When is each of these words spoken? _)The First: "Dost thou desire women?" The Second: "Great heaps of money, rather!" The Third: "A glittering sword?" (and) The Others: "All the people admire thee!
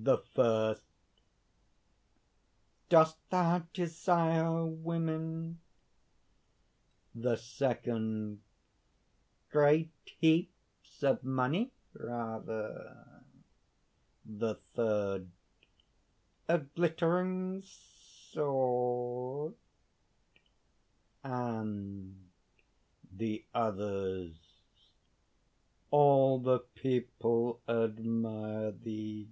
_)The 0.04 0.18
First: 0.18 0.82
"Dost 2.88 3.18
thou 3.28 3.66
desire 3.72 4.64
women?" 4.64 5.58
The 7.12 7.34
Second: 7.36 8.40
"Great 9.50 9.90
heaps 10.04 11.02
of 11.02 11.24
money, 11.24 11.72
rather!" 11.92 13.24
The 14.24 14.54
Third: 14.76 15.28
"A 16.48 16.58
glittering 16.60 17.60
sword?" 17.62 19.54
(and) 21.24 22.30
The 23.12 23.44
Others: 23.52 24.38
"All 25.90 26.38
the 26.38 26.60
people 26.60 27.60
admire 27.68 28.70
thee! 28.70 29.28